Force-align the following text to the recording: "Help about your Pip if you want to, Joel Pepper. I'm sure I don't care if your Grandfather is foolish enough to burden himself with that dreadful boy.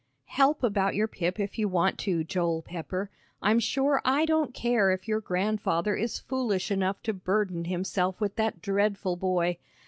"Help 0.33 0.63
about 0.63 0.95
your 0.95 1.07
Pip 1.07 1.39
if 1.39 1.59
you 1.59 1.67
want 1.67 1.99
to, 1.99 2.23
Joel 2.23 2.63
Pepper. 2.63 3.11
I'm 3.39 3.59
sure 3.59 4.01
I 4.03 4.25
don't 4.25 4.51
care 4.51 4.89
if 4.89 5.07
your 5.07 5.21
Grandfather 5.21 5.95
is 5.95 6.17
foolish 6.17 6.71
enough 6.71 7.03
to 7.03 7.13
burden 7.13 7.65
himself 7.65 8.19
with 8.19 8.35
that 8.37 8.63
dreadful 8.63 9.15
boy. 9.15 9.57